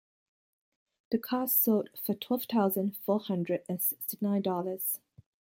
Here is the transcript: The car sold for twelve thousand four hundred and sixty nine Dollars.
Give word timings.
The 1.11 1.19
car 1.19 1.45
sold 1.47 1.91
for 2.03 2.15
twelve 2.15 2.45
thousand 2.45 2.97
four 2.97 3.19
hundred 3.19 3.63
and 3.69 3.79
sixty 3.83 4.17
nine 4.19 4.41
Dollars. 4.41 4.99